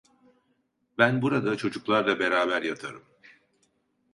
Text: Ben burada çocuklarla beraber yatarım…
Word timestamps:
Ben 0.97 1.21
burada 1.21 1.57
çocuklarla 1.57 2.19
beraber 2.19 2.61
yatarım… 2.61 3.03